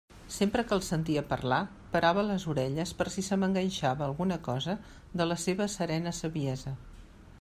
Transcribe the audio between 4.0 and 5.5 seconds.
alguna cosa de la